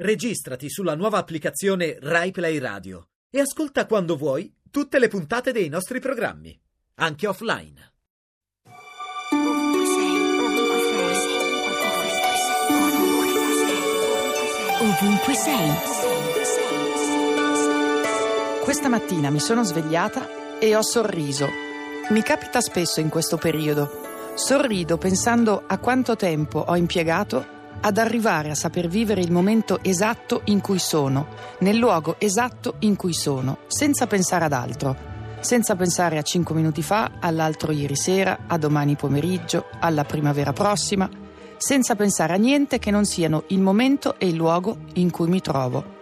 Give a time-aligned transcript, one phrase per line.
[0.00, 5.98] Registrati sulla nuova applicazione RaiPlay Radio e ascolta quando vuoi tutte le puntate dei nostri
[5.98, 6.56] programmi,
[7.00, 7.94] anche offline.
[14.80, 15.70] Ovunque sei.
[18.62, 21.48] Questa mattina mi sono svegliata e ho sorriso.
[22.10, 23.90] Mi capita spesso in questo periodo.
[24.36, 30.42] Sorrido pensando a quanto tempo ho impiegato ad arrivare a saper vivere il momento esatto
[30.46, 31.28] in cui sono,
[31.60, 34.96] nel luogo esatto in cui sono, senza pensare ad altro,
[35.40, 41.08] senza pensare a cinque minuti fa, all'altro ieri sera, a domani pomeriggio, alla primavera prossima,
[41.56, 45.40] senza pensare a niente che non siano il momento e il luogo in cui mi
[45.40, 45.96] trovo.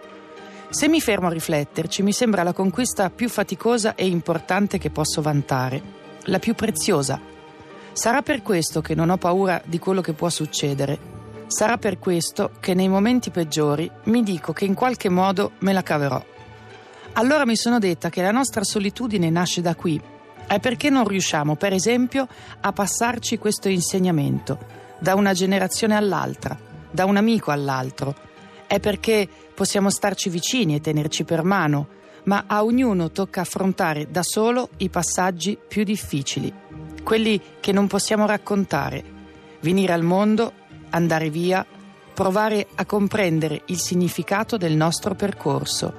[0.69, 5.21] Se mi fermo a rifletterci, mi sembra la conquista più faticosa e importante che posso
[5.21, 5.81] vantare,
[6.23, 7.19] la più preziosa.
[7.93, 11.15] Sarà per questo che non ho paura di quello che può succedere
[11.47, 15.81] Sarà per questo che nei momenti peggiori mi dico che in qualche modo me la
[15.81, 16.23] caverò.
[17.13, 19.99] Allora mi sono detta che la nostra solitudine nasce da qui.
[20.45, 22.27] È perché non riusciamo, per esempio,
[22.59, 24.59] a passarci questo insegnamento
[24.99, 26.57] da una generazione all'altra,
[26.91, 28.13] da un amico all'altro.
[28.67, 31.87] È perché possiamo starci vicini e tenerci per mano,
[32.25, 36.53] ma a ognuno tocca affrontare da solo i passaggi più difficili,
[37.03, 39.03] quelli che non possiamo raccontare,
[39.61, 41.65] venire al mondo andare via,
[42.13, 45.93] provare a comprendere il significato del nostro percorso.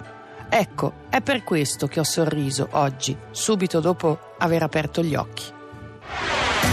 [0.48, 5.44] Ecco, è per questo che ho sorriso oggi, subito dopo aver aperto gli occhi.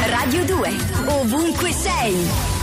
[0.07, 0.69] Radio 2,
[1.07, 2.54] ovunque sei.